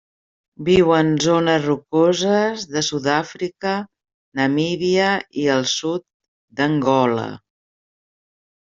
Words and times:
Viu 0.67 0.87
en 0.99 1.09
zones 1.25 1.67
rocoses 1.71 2.63
de 2.77 2.83
Sud-àfrica, 2.87 3.75
Namíbia 4.41 5.13
i 5.45 5.47
el 5.59 5.69
sud 5.75 6.07
d'Angola. 6.61 7.31